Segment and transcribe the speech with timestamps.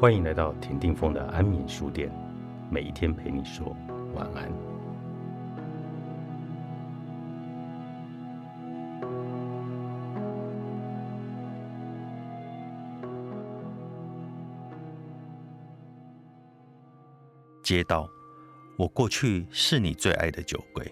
[0.00, 2.10] 欢迎来到田定峰的安眠书店，
[2.70, 3.76] 每一天陪你说
[4.14, 4.50] 晚安。
[17.62, 18.08] 街道，
[18.78, 20.90] 我过去是你最爱的酒鬼，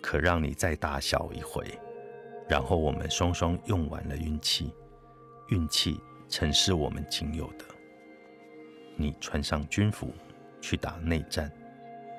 [0.00, 1.66] 可让你再大笑一回，
[2.48, 4.72] 然后我们双双用完了运气，
[5.48, 7.73] 运气曾是我们仅有的。
[8.96, 10.12] 你穿上军服
[10.60, 11.50] 去打内战，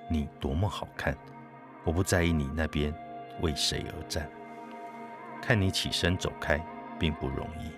[0.09, 1.17] 你多么好看！
[1.83, 2.93] 我不在意你那边
[3.41, 4.29] 为谁而战。
[5.41, 6.59] 看你起身走开
[6.99, 7.69] 并不容易，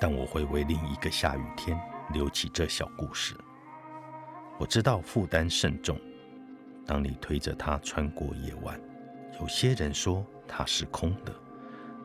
[0.00, 1.80] 但我会为另一个下雨天
[2.12, 3.34] 留起这小故事。
[4.58, 5.98] 我知道负担甚重。
[6.84, 8.78] 当你推着它穿过夜晚，
[9.40, 11.32] 有些人说它是空的，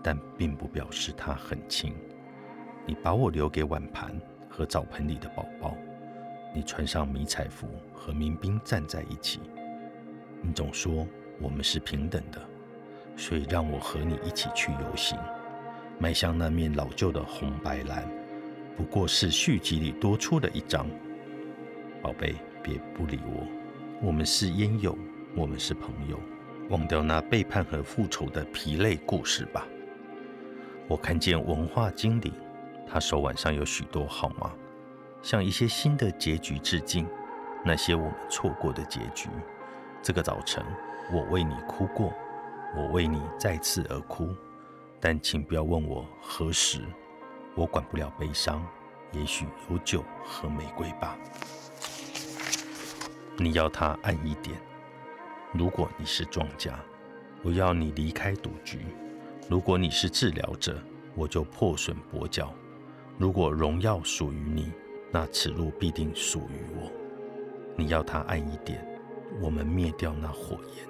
[0.01, 1.95] 但并不表示它很轻。
[2.85, 4.15] 你把我留给碗盘
[4.49, 5.75] 和澡盆里的宝宝。
[6.53, 9.39] 你穿上迷彩服和民兵站在一起，
[10.41, 11.07] 你总说
[11.39, 12.41] 我们是平等的，
[13.15, 15.17] 所以让我和你一起去游行，
[15.99, 18.09] 迈向那面老旧的红白蓝，
[18.75, 20.87] 不过是续集里多出的一张。
[22.01, 23.45] 宝贝，别不理我，
[24.01, 24.97] 我们是烟友，
[25.35, 26.19] 我们是朋友，
[26.69, 29.67] 忘掉那背叛和复仇的疲累故事吧。
[30.87, 32.33] 我看见文化精灵，
[32.87, 34.51] 他手腕上有许多号码。
[35.21, 37.07] 向一些新的结局致敬，
[37.63, 39.29] 那些我们错过的结局。
[40.01, 40.63] 这个早晨，
[41.11, 42.13] 我为你哭过，
[42.75, 44.29] 我为你再次而哭。
[44.99, 46.81] 但请不要问我何时，
[47.55, 48.65] 我管不了悲伤。
[49.11, 51.17] 也许有酒和玫瑰吧。
[53.37, 54.55] 你要它暗一点。
[55.51, 56.79] 如果你是庄家，
[57.41, 58.77] 我要你离开赌局；
[59.49, 60.77] 如果你是治疗者，
[61.15, 62.53] 我就破损跛脚。
[63.17, 64.71] 如果荣耀属于你。
[65.11, 66.91] 那此路必定属于我。
[67.75, 68.85] 你要它暗一点，
[69.41, 70.87] 我们灭掉那火焰。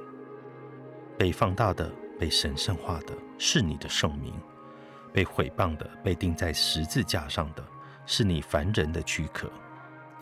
[1.18, 4.34] 被放大的、被神圣化的是你的圣名；
[5.14, 7.64] 被毁谤的、被钉在十字架上的
[8.06, 9.50] 是你凡人的躯壳。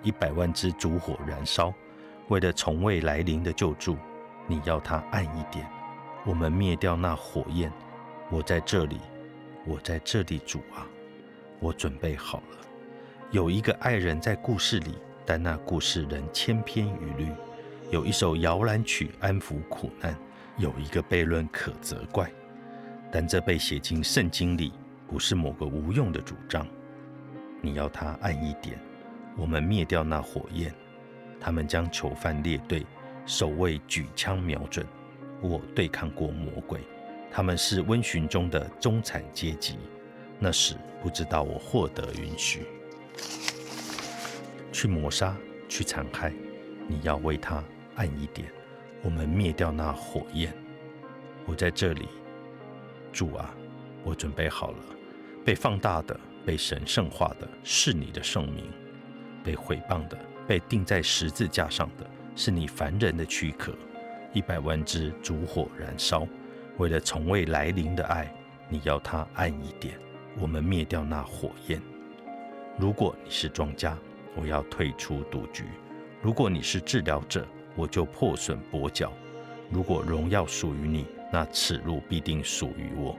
[0.03, 1.73] 一百万只烛火燃烧，
[2.29, 3.97] 为了从未来临的救助。
[4.47, 5.67] 你要它暗一点，
[6.25, 7.71] 我们灭掉那火焰。
[8.29, 8.99] 我在这里，
[9.65, 10.87] 我在这里，主啊，
[11.59, 12.66] 我准备好了。
[13.31, 14.95] 有一个爱人在故事里，
[15.25, 17.27] 但那故事仍千篇一律。
[17.91, 20.17] 有一首摇篮曲安抚苦难，
[20.55, 22.31] 有一个悖论可责怪，
[23.11, 24.71] 但这被写进圣经里，
[25.09, 26.65] 不是某个无用的主张。
[27.61, 28.79] 你要它暗一点，
[29.35, 30.73] 我们灭掉那火焰。
[31.37, 32.85] 他们将囚犯列队，
[33.25, 34.87] 守卫举枪瞄准。
[35.41, 36.79] 我对抗过魔鬼，
[37.29, 39.77] 他们是温驯中的中产阶级。
[40.39, 42.65] 那时不知道我获得允许。
[44.77, 45.35] 去磨杀，
[45.67, 46.31] 去残害，
[46.87, 47.63] 你要为他
[47.95, 48.47] 暗一点。
[49.01, 50.53] 我们灭掉那火焰。
[51.47, 52.07] 我在这里，
[53.11, 53.51] 主啊，
[54.03, 54.77] 我准备好了。
[55.43, 56.15] 被放大的，
[56.45, 58.65] 被神圣化的是你的圣名；
[59.43, 63.73] 被毁谤的，被钉在十字架上的是你凡人的躯壳。
[64.31, 66.27] 一百万只烛火燃烧，
[66.77, 68.31] 为了从未来临的爱，
[68.69, 69.97] 你要它暗一点。
[70.37, 71.81] 我们灭掉那火焰。
[72.77, 73.97] 如果你是庄家，
[74.39, 75.63] 我要退出赌局；
[76.21, 79.11] 如果你是治疗者，我就破损跛脚。
[79.69, 83.17] 如果荣耀属于你，那此路必定属于我。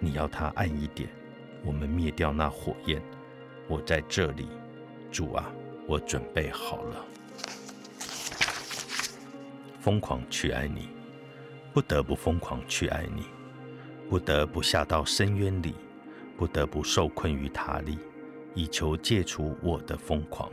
[0.00, 1.08] 你要它暗一点，
[1.64, 3.02] 我们灭掉那火焰。
[3.66, 4.48] 我在这里，
[5.10, 5.52] 主啊，
[5.86, 7.04] 我准备好了。
[9.80, 10.88] 疯狂去爱你，
[11.72, 13.24] 不得不疯狂去爱你，
[14.08, 15.74] 不得不下到深渊里，
[16.36, 17.98] 不得不受困于塔里。
[18.58, 20.50] 以求戒除我的疯狂，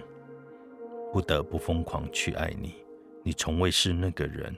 [1.11, 2.75] 不得不疯狂去爱你。
[3.23, 4.55] 你从未是那个人，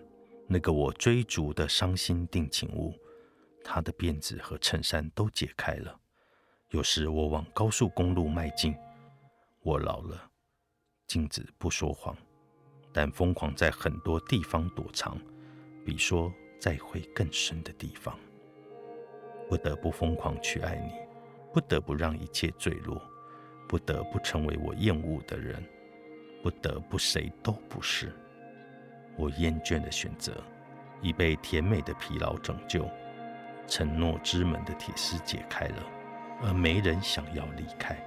[0.47, 2.93] 那个我追逐的伤心定情物。
[3.63, 5.97] 他的辫子和衬衫都解开了。
[6.71, 8.75] 有时我往高速公路迈进，
[9.61, 10.29] 我老了。
[11.07, 12.13] 镜子不说谎，
[12.91, 15.17] 但疯狂在很多地方躲藏，
[15.85, 16.29] 比说
[16.59, 18.19] 在会更深的地方。
[19.47, 20.91] 不得不疯狂去爱你，
[21.53, 23.01] 不得不让一切坠落。
[23.67, 25.63] 不得不成为我厌恶的人，
[26.41, 28.13] 不得不谁都不是。
[29.15, 30.33] 我厌倦的选择
[31.01, 32.87] 已被甜美的疲劳拯救，
[33.67, 35.83] 承诺之门的铁丝解开了，
[36.43, 37.97] 而没人想要离开。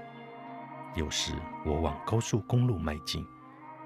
[0.97, 1.33] 有时
[1.65, 3.27] 我往高速公路迈进，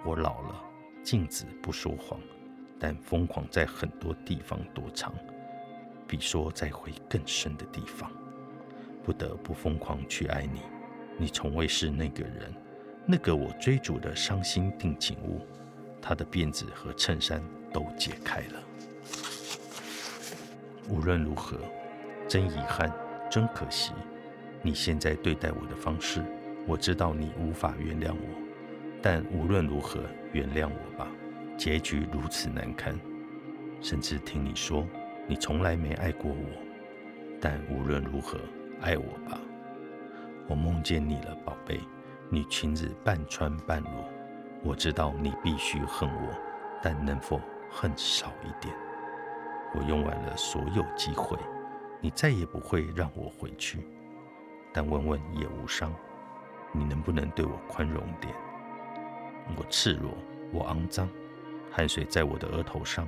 [0.04, 0.64] 我老了，
[1.02, 2.20] 镜子不说谎，
[2.78, 5.12] 但疯狂在很多地方躲藏，
[6.06, 8.10] 比说再会更深的地方。
[9.02, 10.60] 不得不疯狂去爱你。
[11.16, 12.52] 你从未是那个人，
[13.06, 15.40] 那个我追逐的伤心定情物，
[16.02, 18.62] 他的辫子和衬衫都解开了。
[20.88, 21.58] 无论如何，
[22.28, 22.92] 真遗憾，
[23.30, 23.92] 真可惜，
[24.60, 26.22] 你现在对待我的方式，
[26.66, 28.42] 我知道你无法原谅我，
[29.00, 30.00] 但无论如何，
[30.32, 31.08] 原谅我吧。
[31.56, 32.98] 结局如此难堪，
[33.80, 34.84] 甚至听你说
[35.28, 36.48] 你从来没爱过我，
[37.40, 38.38] 但无论如何，
[38.80, 39.40] 爱我吧。
[40.48, 41.80] 我梦见你了，宝贝。
[42.30, 43.90] 你裙子半穿半裸，
[44.62, 46.34] 我知道你必须恨我，
[46.82, 48.74] 但能否恨少一点？
[49.74, 51.38] 我用完了所有机会，
[52.00, 53.86] 你再也不会让我回去。
[54.72, 55.94] 但问问也无伤，
[56.72, 58.34] 你能不能对我宽容点？
[59.56, 60.10] 我赤裸，
[60.52, 61.08] 我肮脏，
[61.70, 63.06] 汗水在我的额头上。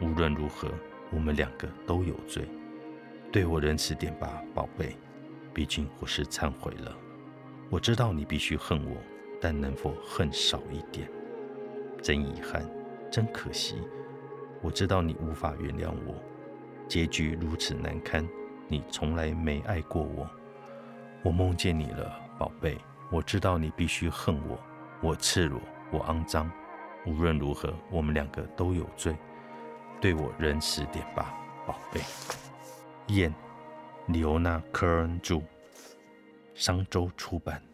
[0.00, 0.68] 无论如何，
[1.10, 2.48] 我们两个都有罪。
[3.30, 4.96] 对我仁慈点吧，宝贝。
[5.58, 6.96] 毕竟我是忏悔了。
[7.68, 8.96] 我知道你必须恨我，
[9.40, 11.10] 但能否恨少一点？
[12.00, 12.64] 真遗憾，
[13.10, 13.74] 真可惜。
[14.62, 16.14] 我知道你无法原谅我，
[16.86, 18.24] 结局如此难堪。
[18.68, 20.30] 你从来没爱过我。
[21.24, 22.08] 我梦见你了，
[22.38, 22.78] 宝贝。
[23.10, 24.56] 我知道你必须恨我。
[25.00, 25.60] 我赤裸，
[25.90, 26.48] 我肮脏。
[27.04, 29.12] 无论如何，我们两个都有罪。
[30.00, 31.34] 对我仁慈点吧，
[31.66, 32.00] 宝贝。
[33.08, 33.34] 燕，
[34.08, 35.38] 李欧娜·科恩著。
[36.54, 37.67] 商周出版。